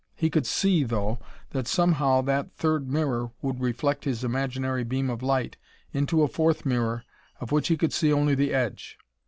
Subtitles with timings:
[0.15, 1.19] He could see, though,
[1.51, 5.57] that somehow that third mirror would reflect his imaginary beam of light
[5.93, 7.03] into a fourth mirror
[7.39, 8.97] of which he could see only the edge.